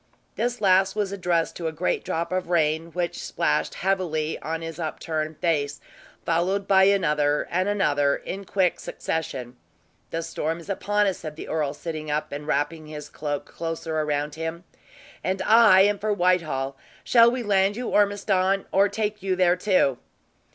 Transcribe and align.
This 0.35 0.61
last 0.61 0.95
was 0.95 1.11
addressed 1.11 1.55
to 1.57 1.67
a 1.67 1.71
great 1.71 2.03
drop 2.03 2.31
of 2.31 2.49
rain, 2.49 2.87
which 2.93 3.23
splashed 3.23 3.75
heavily 3.75 4.39
on 4.39 4.63
his 4.63 4.79
upturned 4.79 5.37
face, 5.37 5.79
followed 6.25 6.67
by 6.67 6.85
another 6.85 7.47
and 7.51 7.69
another 7.69 8.15
in 8.15 8.45
quick 8.45 8.79
succession. 8.79 9.57
"The 10.09 10.23
storm 10.23 10.59
is 10.59 10.69
upon 10.71 11.05
us," 11.05 11.19
said 11.19 11.35
the 11.35 11.47
earl, 11.47 11.75
sitting 11.75 12.09
up 12.09 12.31
and 12.31 12.47
wrapping 12.47 12.87
his 12.87 13.09
cloak 13.09 13.45
closer 13.45 13.95
around 13.99 14.33
him, 14.33 14.63
"and 15.23 15.39
I 15.43 15.81
am 15.81 15.99
for 15.99 16.11
Whitehall. 16.11 16.75
Shall 17.03 17.29
we 17.29 17.43
land 17.43 17.77
you, 17.77 17.89
Ormiston, 17.89 18.65
or 18.71 18.89
take 18.89 19.21
you 19.21 19.35
there, 19.35 19.55
too?" 19.55 19.99